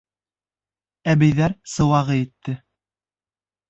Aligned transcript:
Әбейҙәр 1.13 1.57
сыуағы 1.77 2.19
етте 2.25 2.61